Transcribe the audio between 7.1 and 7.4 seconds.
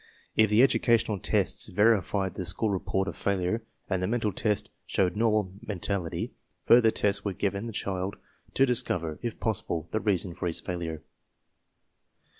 were